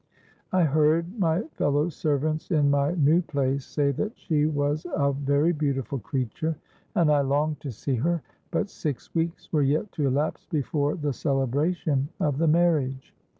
I 0.51 0.63
heard 0.63 1.19
my 1.19 1.41
fellow 1.53 1.89
servants 1.89 2.49
in 2.49 2.71
my 2.71 2.95
new 2.95 3.21
place 3.21 3.67
say 3.67 3.91
that 3.91 4.17
she 4.17 4.47
was 4.47 4.87
a 4.95 5.13
very 5.13 5.51
beautiful 5.51 5.99
creature; 5.99 6.55
and 6.95 7.11
I 7.11 7.21
longed 7.21 7.59
to 7.59 7.71
see 7.71 7.97
her; 7.97 8.23
but 8.49 8.71
six 8.71 9.13
weeks 9.13 9.53
were 9.53 9.61
yet 9.61 9.91
to 9.91 10.07
elapse 10.07 10.47
before 10.47 10.95
the 10.95 11.13
celebration 11.13 12.09
of 12.19 12.39
the 12.39 12.47
marriage. 12.47 13.13